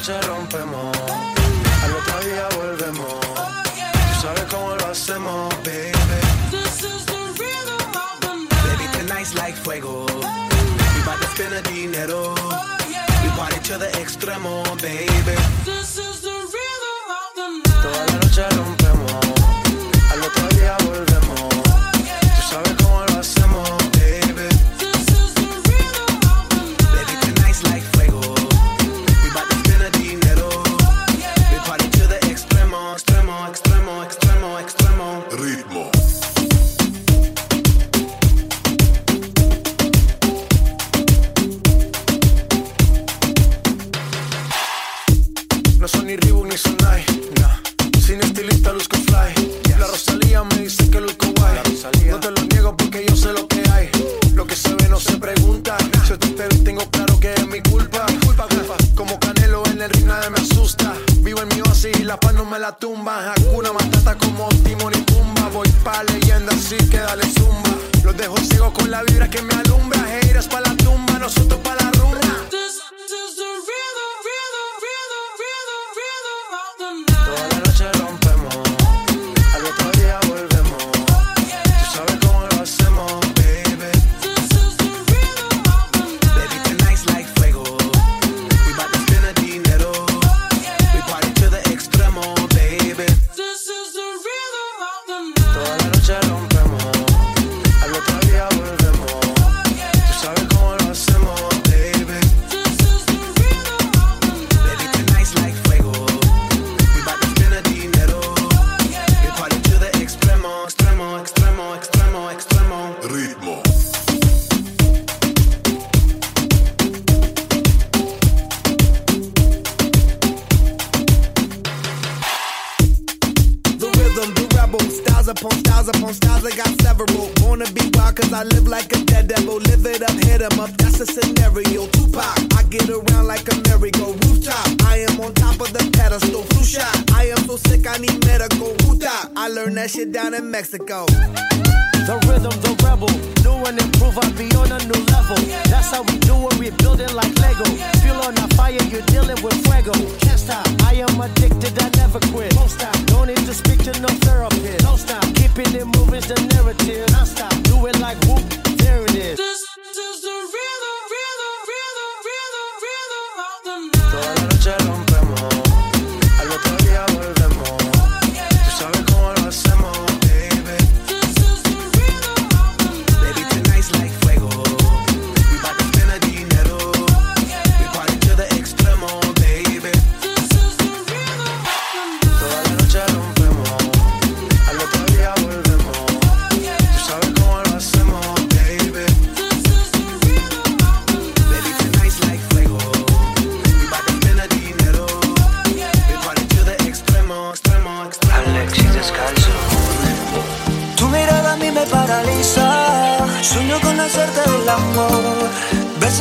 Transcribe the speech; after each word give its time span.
noche 0.00 0.20
rompemos. 0.22 0.96
Al 1.84 1.94
otro 1.94 2.20
día 2.20 2.48
volvemos. 2.56 3.20
Tú 3.20 4.20
sabes 4.22 4.44
cómo 4.44 4.74
lo 4.74 4.86
hacemos, 4.86 5.54
baby. 5.62 5.92
This 6.50 6.82
is 6.84 7.04
the 7.04 7.20
rhythm 7.38 7.94
of 7.94 8.20
the 8.20 8.34
night. 8.34 8.78
Baby, 8.78 8.86
tonight's 8.98 9.34
like 9.34 9.56
fuego. 9.56 10.06
We 10.06 11.02
bout 11.04 11.20
to 11.20 11.26
spend 11.34 11.52
the 11.52 11.62
dinero. 11.70 12.34
We 13.22 13.28
party 13.36 13.60
to 13.68 13.78
the 13.78 13.90
extremo, 14.00 14.64
baby. 14.80 15.36
This 15.64 15.98
is 15.98 16.20
the 16.22 16.29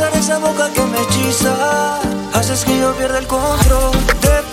esa 0.08 0.40
boca 0.40 0.72
que 0.74 0.82
me 0.82 1.02
hechiza, 1.02 2.00
haces 2.34 2.64
que 2.64 2.78
yo 2.80 2.94
pierda 2.96 3.20
el 3.20 3.28
control. 3.28 3.92
De 4.22 4.49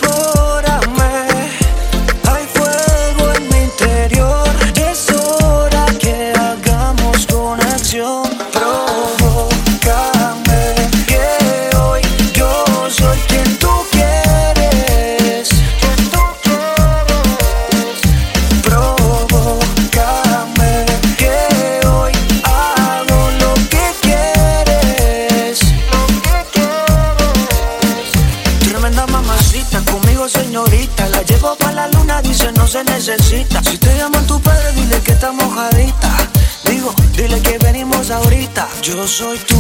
Yo 38.86 39.04
soy 39.08 39.36
tu 39.38 39.55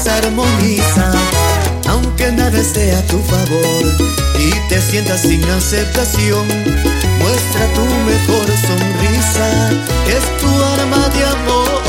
nos 0.00 0.08
armoniza, 0.08 1.12
aunque 1.88 2.32
nada 2.32 2.58
esté 2.58 2.94
a 2.94 3.02
tu 3.06 3.18
favor 3.22 3.84
y 4.38 4.50
te 4.68 4.80
sientas 4.80 5.22
sin 5.22 5.44
aceptación. 5.50 6.46
Muestra 7.18 7.66
tu 7.74 7.82
mejor 8.10 8.46
sonrisa, 8.66 9.70
que 10.06 10.12
es 10.16 10.24
tu 10.40 10.48
arma 10.64 11.08
de 11.08 11.24
amor. 11.26 11.80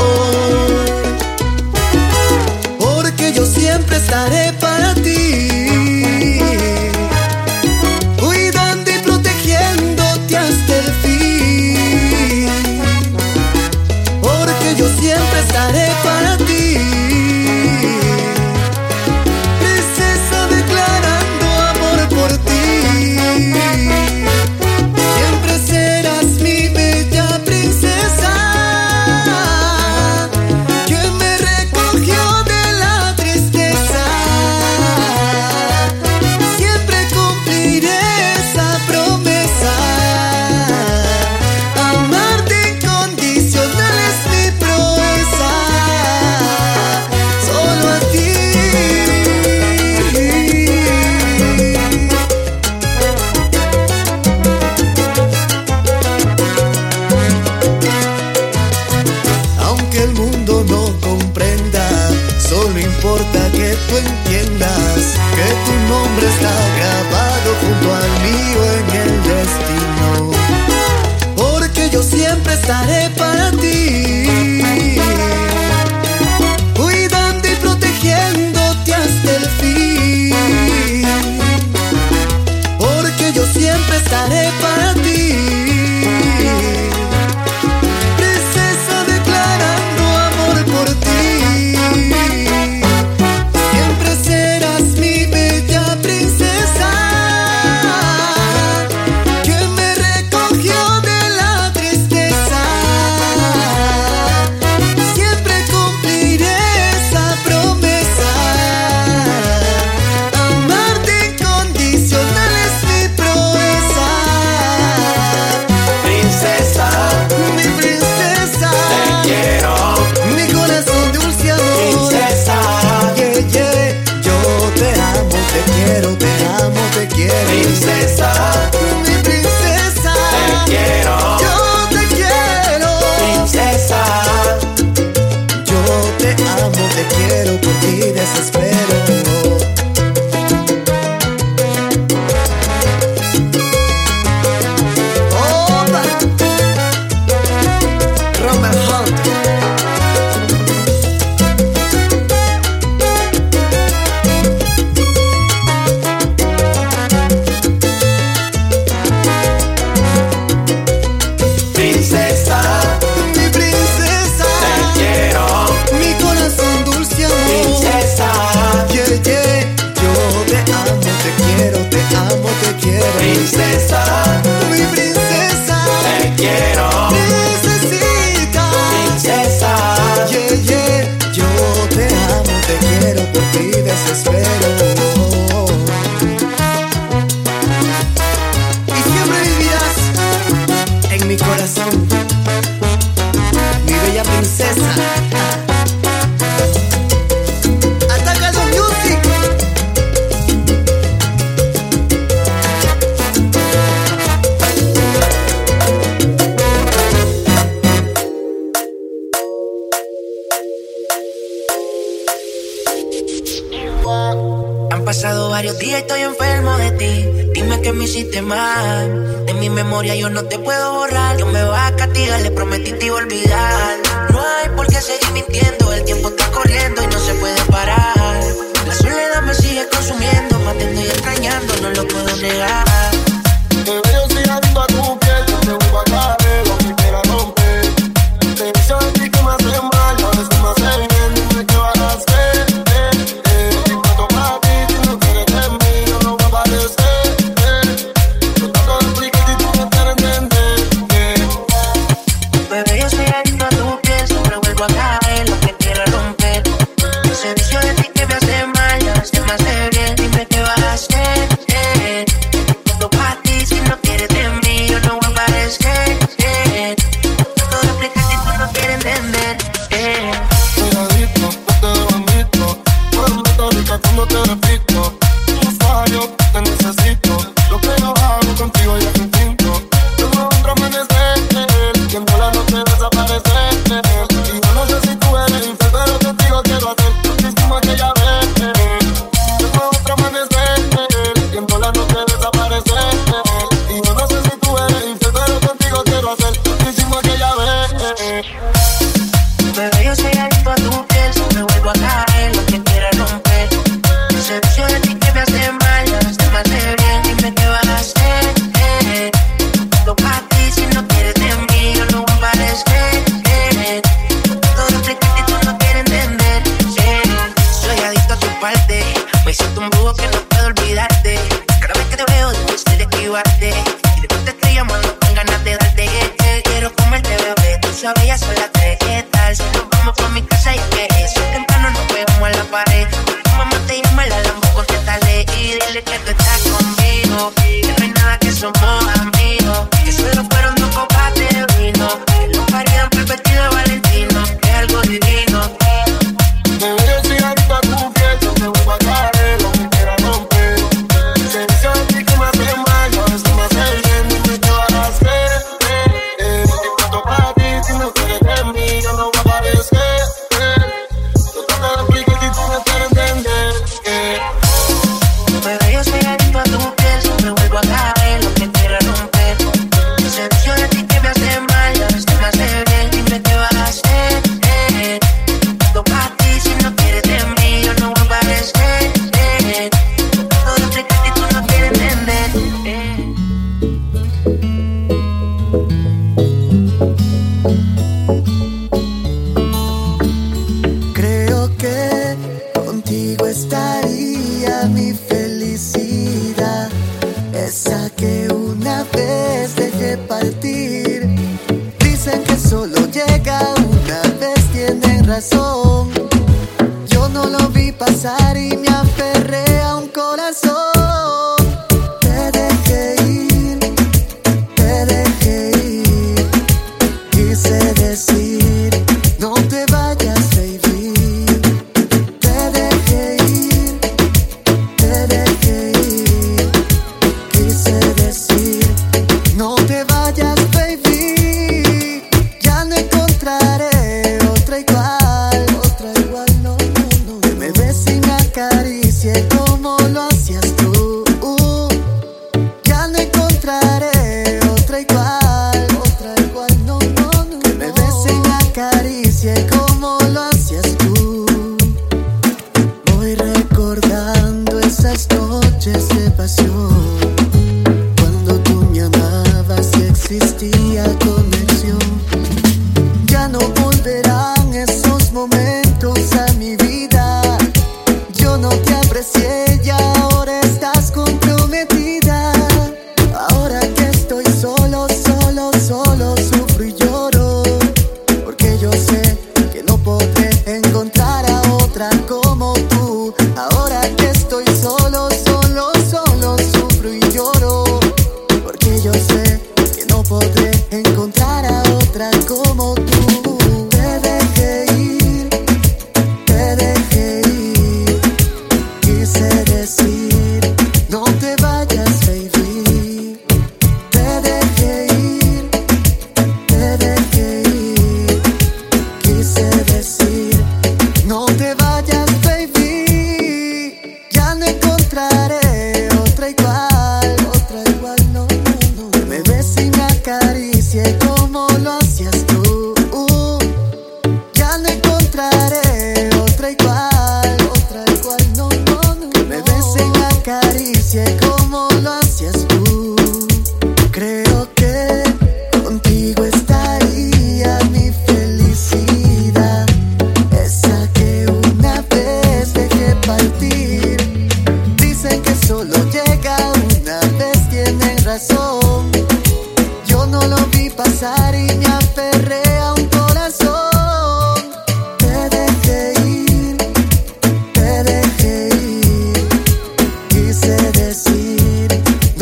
Porque 2.78 3.32
yo 3.32 3.46
siempre 3.46 3.96
estaré 3.96 4.52
para 4.54 4.94
ti 4.94 5.61
estaré. 72.62 73.01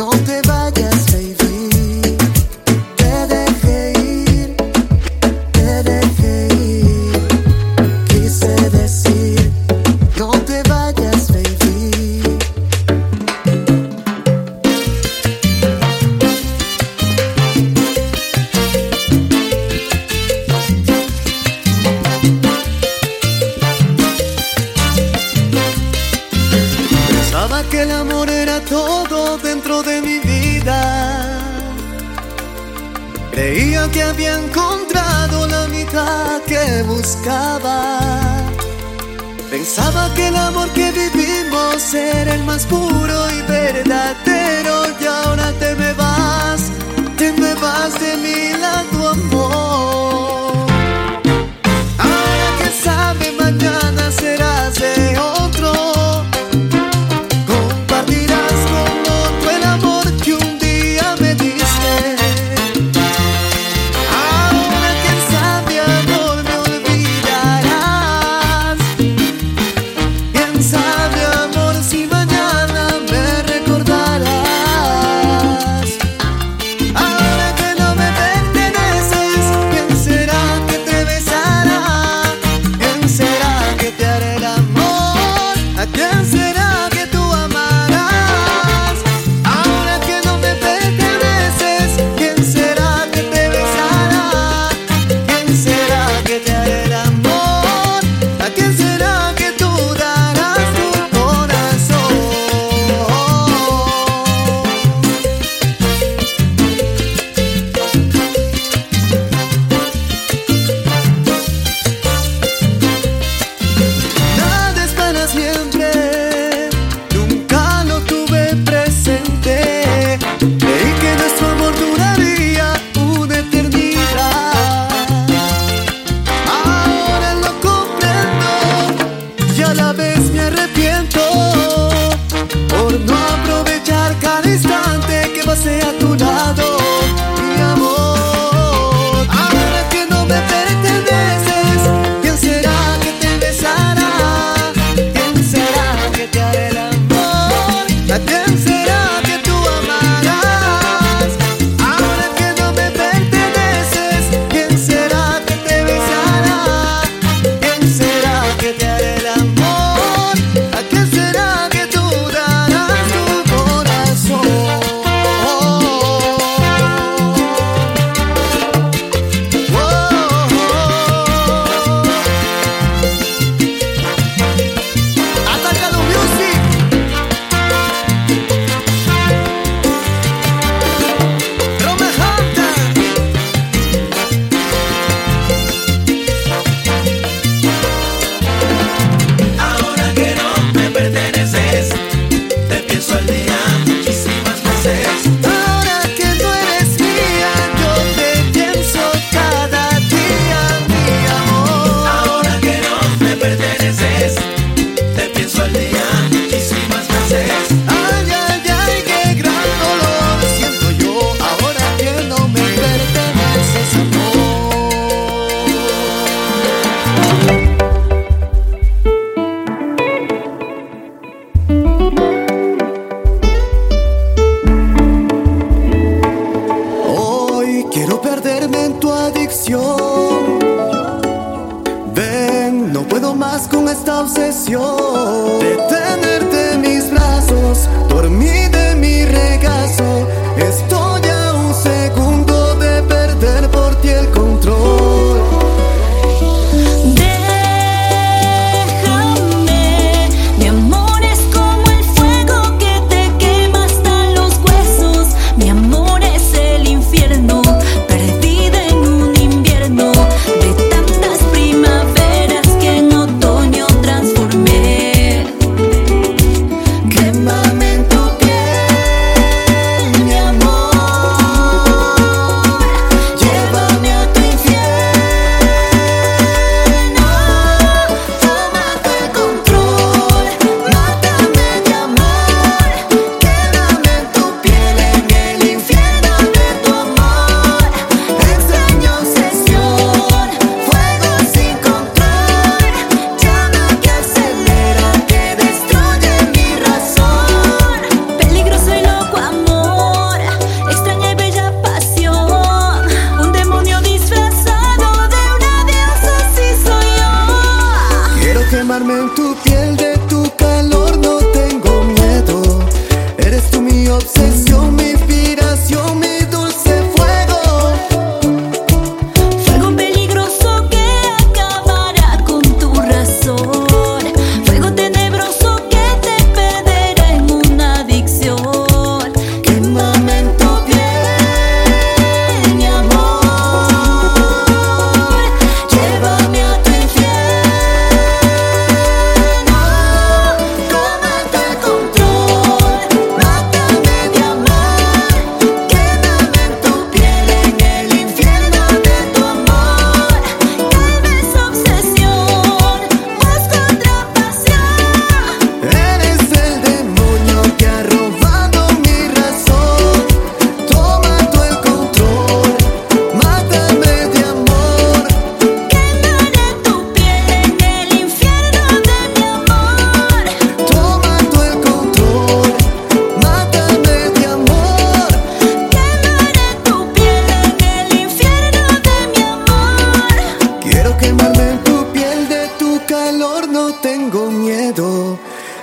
No 0.00 0.29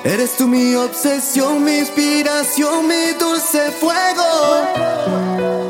Eres 0.04 0.38
tú 0.38 0.48
mi 0.48 0.76
obsesión, 0.76 1.64
mi 1.64 1.80
inspiración, 1.80 2.88
mi 2.88 3.14
dulce 3.20 3.72
fuego. 3.72 5.67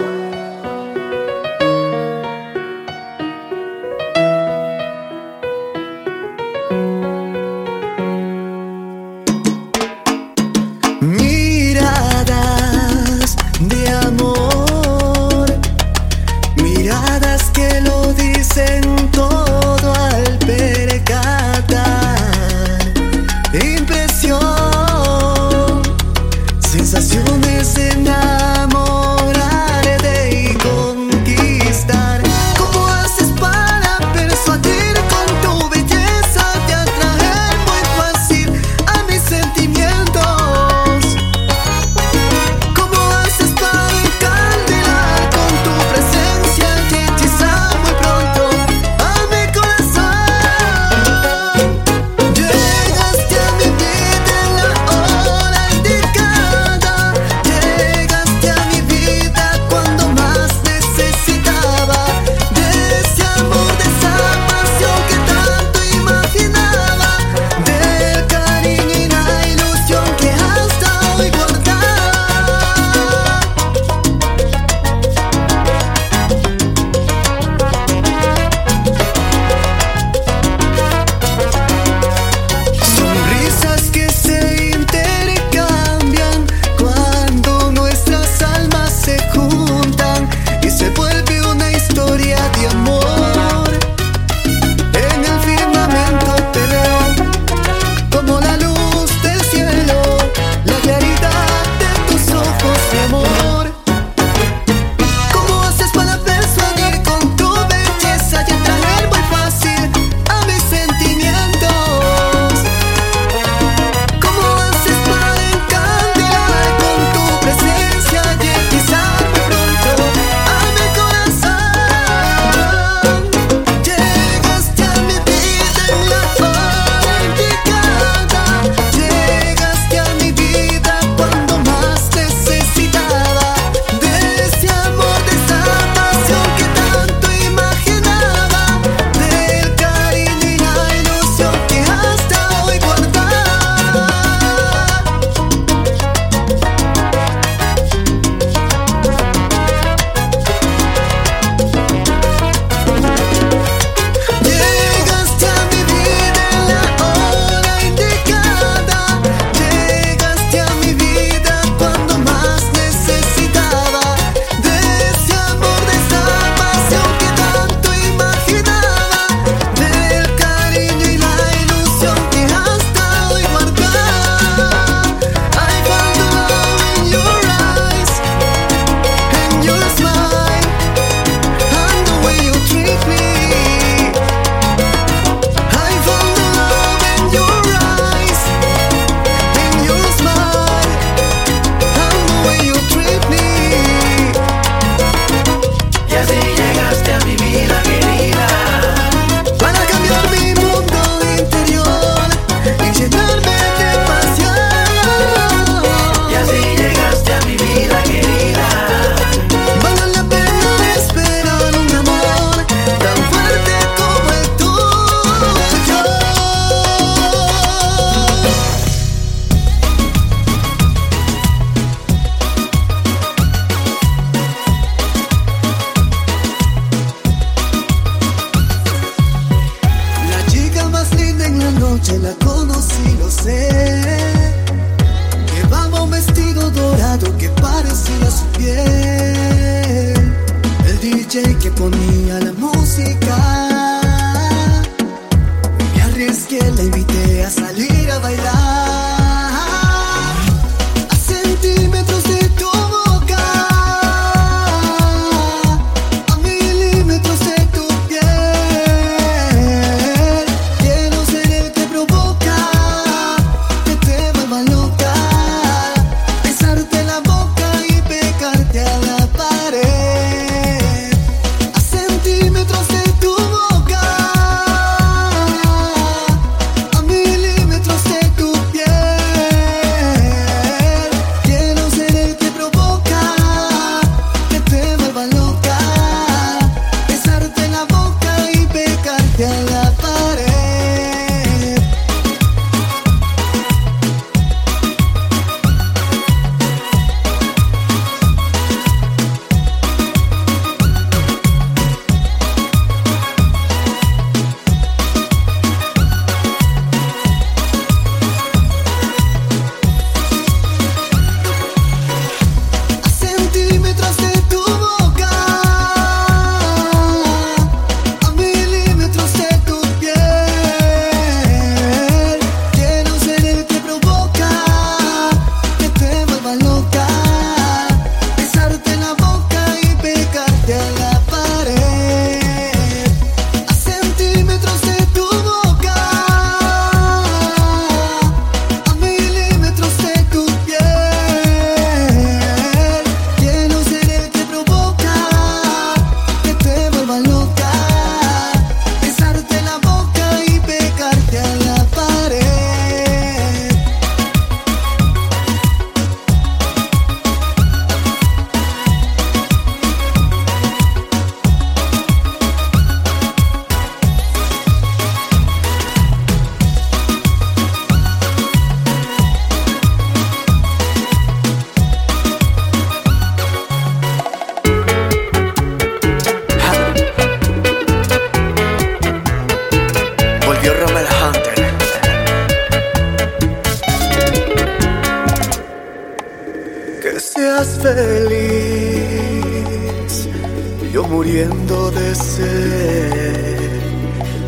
muriendo 391.28 391.92
de 391.92 392.16
sed. 392.16 393.82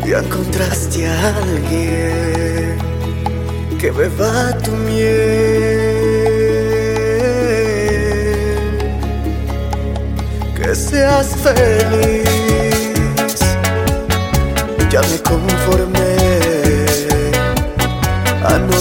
Ya 0.06 0.18
encontraste 0.18 1.06
a 1.06 1.36
alguien 1.36 2.78
que 3.78 3.90
beba 3.90 4.56
tu 4.64 4.72
miel. 4.72 5.08
Que 10.56 10.74
seas 10.74 11.28
feliz. 11.44 12.24
Ya 14.90 15.00
me 15.02 15.18
conformé 15.30 16.16
a 18.42 18.58
no 18.58 18.76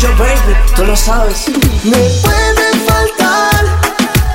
Yo, 0.00 0.08
baby, 0.16 0.56
tú 0.74 0.84
lo 0.84 0.96
sabes. 0.96 1.48
Me 1.84 1.92
pueden 1.92 2.86
faltar 2.88 3.64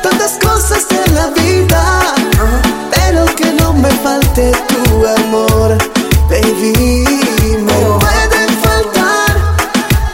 tantas 0.01 0.37
cosas 0.41 0.85
en 0.91 1.15
la 1.15 1.27
vida, 1.27 2.15
pero 2.91 3.25
que 3.35 3.51
no 3.51 3.73
me 3.73 3.89
falte 3.89 4.51
tu 4.69 5.05
amor, 5.05 5.77
baby. 6.29 7.03
Me 7.65 7.73
pueden 7.73 8.49
faltar 8.63 9.35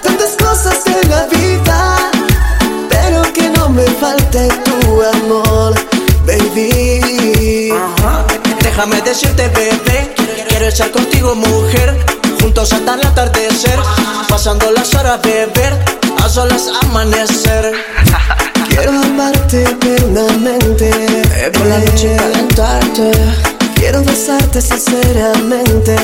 tantas 0.02 0.36
cosas 0.40 0.80
en 0.88 1.10
la 1.12 1.26
vida, 1.28 2.12
pero 2.90 3.22
que 3.34 3.50
no 3.50 3.70
me 3.70 3.86
falte 4.02 4.48
tu 4.48 5.04
amor, 5.04 5.76
baby. 6.26 7.72
Déjame 8.62 9.02
decirte, 9.02 9.50
bebé, 9.50 10.16
quiero 10.48 10.66
estar 10.66 10.90
contigo, 10.90 11.36
mujer. 11.36 12.13
Juntos 12.54 12.74
hasta 12.74 12.94
el 12.94 13.08
atardecer, 13.08 13.80
pasando 14.30 14.72
las 14.74 14.94
horas, 14.94 15.20
beber, 15.24 15.74
a 16.24 16.30
solas 16.30 16.68
amanecer. 16.84 17.74
Quiero 18.70 18.92
amarte 18.92 19.64
eternamente. 19.64 20.92
Por 21.52 21.66
la 21.66 21.80
noche 21.80 22.16
calentarte. 22.16 23.12
Quiero 23.74 24.04
besarte 24.04 24.62
sinceramente. 24.62 25.96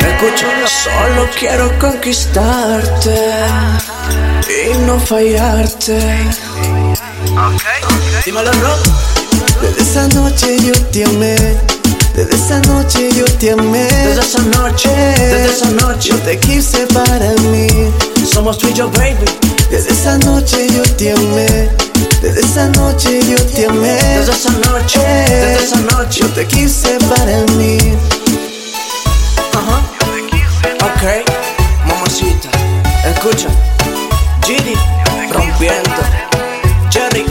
Escucha, 0.00 0.48
solo 0.66 1.28
quiero 1.38 1.78
conquistarte 1.78 3.36
y 4.48 4.78
no 4.78 4.98
fallarte. 4.98 6.26
Dímelo, 8.24 8.50
Rob. 8.50 8.78
Desde 9.62 9.80
esa 9.80 10.08
noche 10.08 10.56
yo 10.60 10.72
te 10.90 11.04
amé. 11.04 11.77
Desde 12.18 12.34
esa 12.34 12.58
noche 12.62 13.10
yo 13.14 13.24
te 13.38 13.52
amé. 13.52 13.84
Desde 13.84 14.20
esa 14.22 14.42
noche, 14.42 14.88
desde 14.90 15.50
esa 15.50 15.70
noche. 15.70 16.08
Yo 16.08 16.16
te 16.16 16.36
quise 16.40 16.84
para 16.88 17.30
mí. 17.42 17.68
Somos 18.28 18.58
tú 18.58 18.66
y 18.66 18.72
yo, 18.72 18.90
baby. 18.90 19.24
Desde 19.70 19.92
esa 19.92 20.18
noche 20.18 20.66
yo 20.66 20.82
te 20.96 21.12
amé. 21.12 21.70
Desde 22.20 22.40
esa 22.40 22.66
noche 22.70 23.20
yo 23.24 23.36
te 23.54 23.66
amé. 23.66 23.92
Desde 23.92 24.32
esa 24.32 24.50
noche, 24.50 24.98
desde 24.98 25.64
esa 25.64 25.76
noche. 25.92 26.22
Yo 26.22 26.26
te 26.30 26.44
quise 26.48 26.98
para 27.08 27.40
mí. 27.56 27.78
Ajá. 29.52 29.80
Ok, 30.88 31.24
mamacita. 31.86 32.48
Escucha. 33.14 33.48
Giri, 34.44 34.74
rompiendo. 35.30 35.90
Jerryx, 36.90 37.30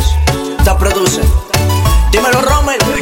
te 0.64 0.72
produce. 0.76 1.20
Dímelo, 2.10 2.42
Rommel. 2.42 2.97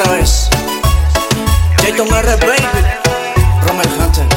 Otra 0.00 0.12
vez. 0.16 0.48
Jayton 1.82 2.12
R. 2.12 2.36
Baby. 2.38 2.62
Rommel 3.66 3.88
Hunter. 3.98 4.29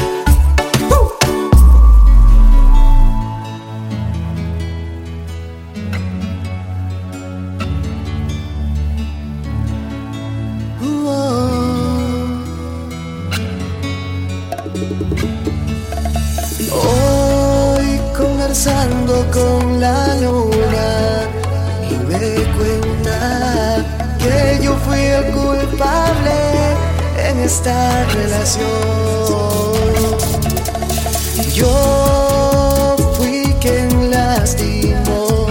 Esta 27.44 28.04
relación. 28.06 28.64
Yo 31.52 32.96
fui 33.16 33.54
quien 33.60 34.10
lastimó 34.10 35.46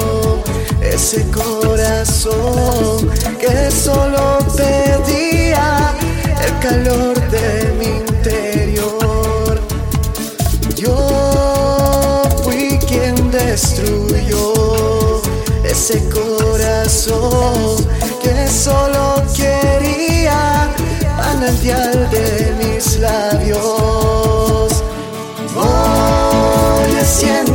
ese 0.82 1.24
corazón 1.30 3.10
que 3.40 3.70
solo 3.72 4.40
pedía 4.58 5.94
el 6.46 6.60
calor 6.60 7.16
de 7.30 7.74
mi 7.78 7.86
interior. 7.86 9.62
Yo 10.76 12.24
fui 12.44 12.80
quien 12.88 13.30
destruyó 13.30 15.22
ese 15.64 16.04
corazón 16.10 17.86
que 18.24 18.48
solo 18.48 19.23
manantial 21.44 22.10
de 22.10 22.54
mis 22.58 23.00
labios. 23.00 24.84
Voy 25.54 26.96
haciéndome 27.00 27.53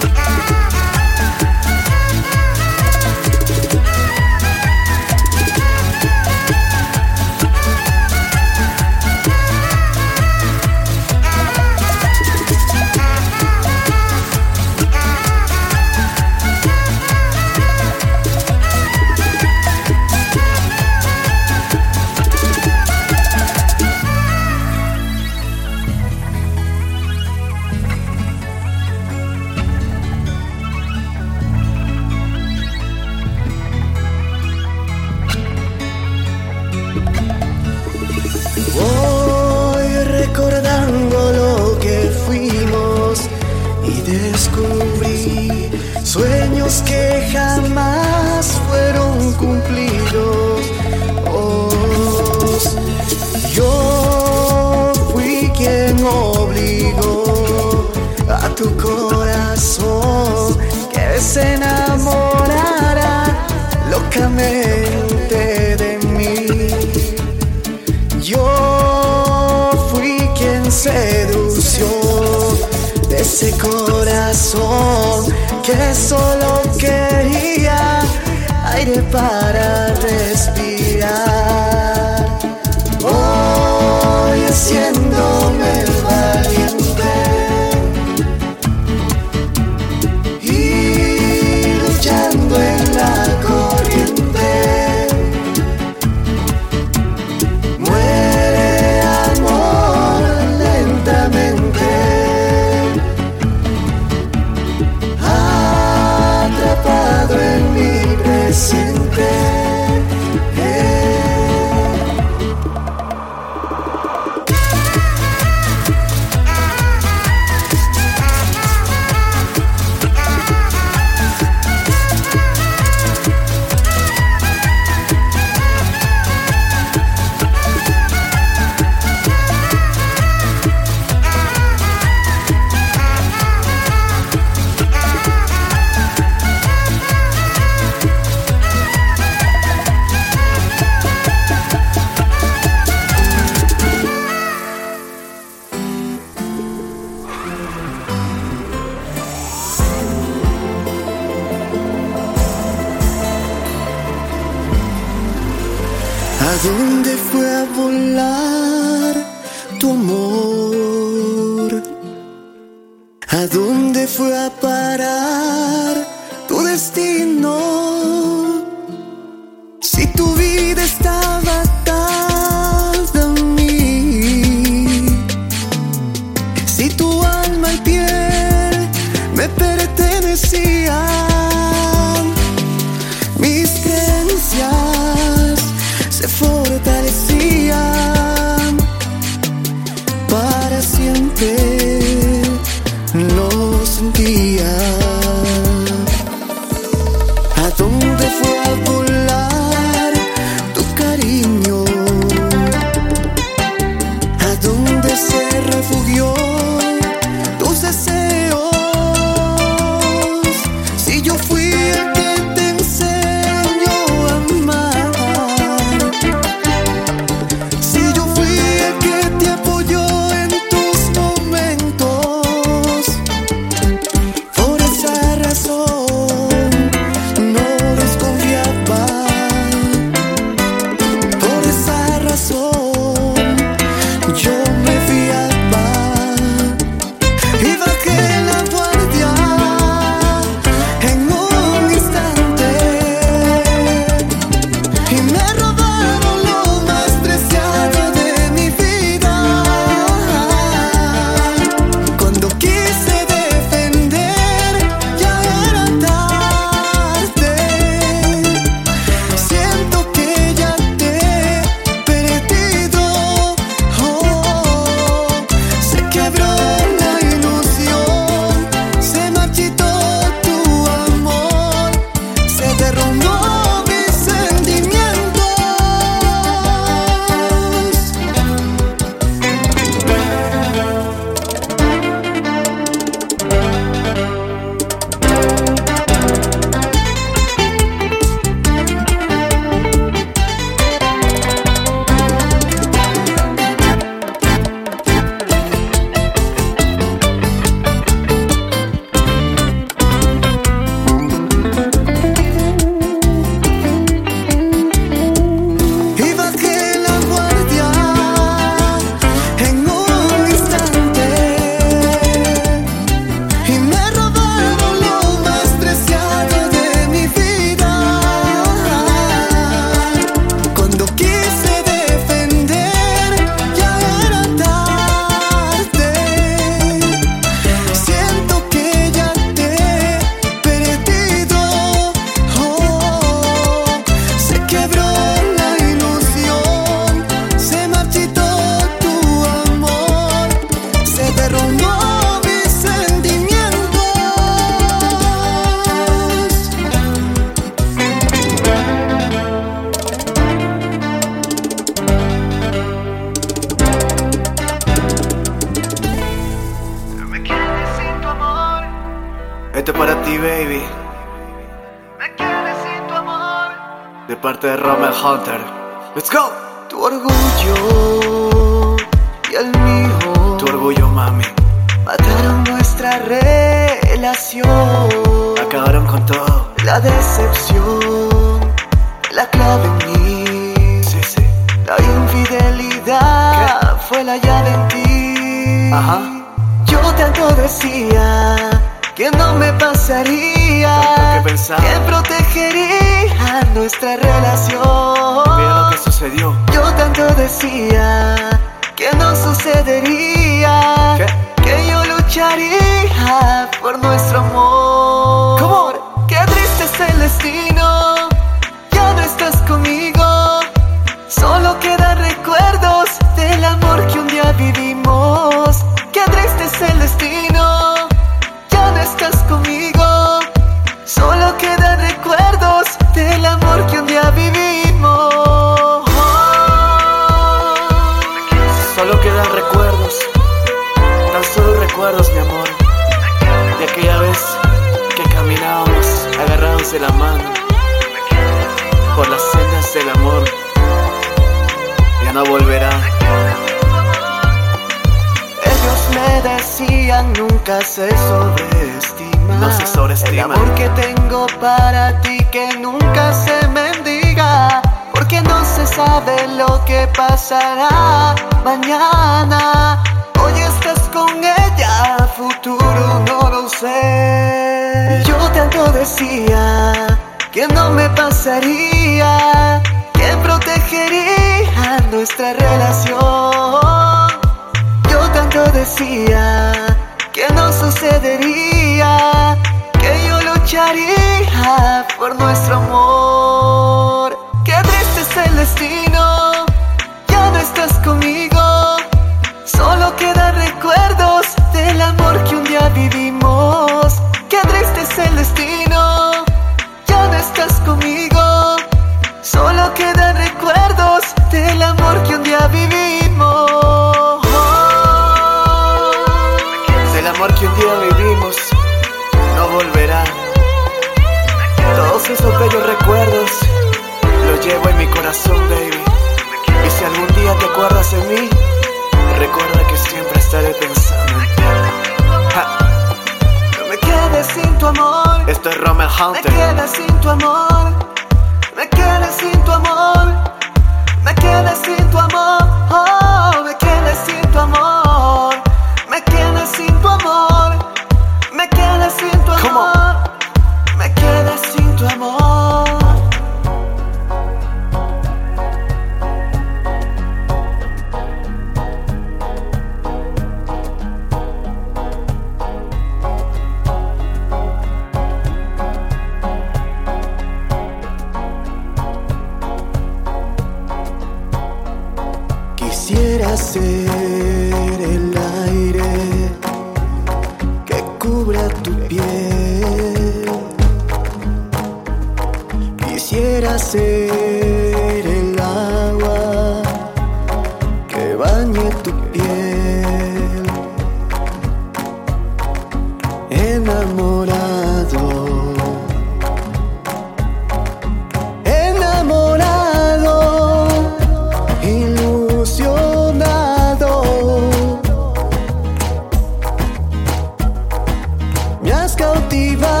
motiva 599.51 600.00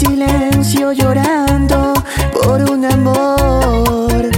silencio 0.00 0.92
llorando 0.92 1.92
por 2.32 2.70
un 2.70 2.84
amor. 2.86 4.30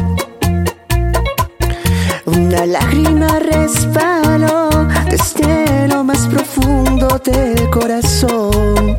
Una 2.26 2.66
lágrima 2.66 3.38
resbaló 3.38 4.70
desde 5.08 5.86
lo 5.88 6.02
más 6.02 6.26
profundo 6.26 7.06
del 7.24 7.70
corazón. 7.70 8.96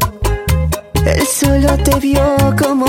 Él 1.06 1.28
solo 1.28 1.78
te 1.84 1.96
vio 2.00 2.24
como 2.58 2.86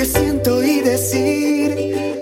que 0.00 0.06
siento 0.06 0.62
y 0.62 0.80
decir. 0.80 1.74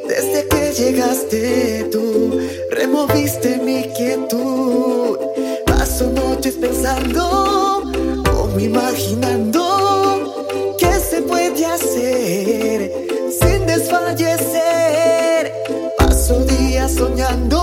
Desde 0.09 0.49
que 0.49 0.73
llegaste 0.73 1.87
tú, 1.93 2.37
removiste 2.73 3.57
mi 3.59 3.85
quietud. 3.97 5.17
Paso 5.65 6.11
noches 6.11 6.55
pensando, 6.55 7.85
como 8.33 8.59
imaginando, 8.59 9.65
qué 10.77 10.93
se 10.99 11.23
puede 11.23 11.65
hacer 11.67 12.93
sin 13.41 13.65
desfallecer. 13.67 15.53
Paso 15.99 16.41
días 16.47 16.95
soñando. 16.95 17.58